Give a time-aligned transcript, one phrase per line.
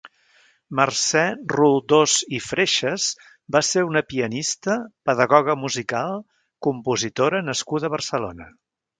[0.77, 1.21] Mercè
[1.55, 3.03] Roldós i Freixes
[3.55, 4.77] va ser una pianista,
[5.09, 6.15] pedagoga musical,
[6.69, 8.49] compositora nascuda a Barcelona.